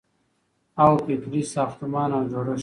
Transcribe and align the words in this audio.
او 0.83 0.91
فکري 1.05 1.41
ساختمان 1.53 2.09
او 2.17 2.21
جوړښت 2.31 2.59